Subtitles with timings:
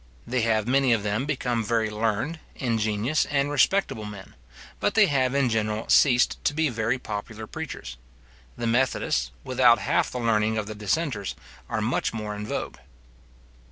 [0.25, 4.33] They have many of them become very learned, ingenious, and respectable men;
[4.79, 7.97] but they have in general ceased to be very popular preachers.
[8.57, 11.35] The methodists, without half the learning of the dissenters,
[11.69, 12.77] are much more in vogue.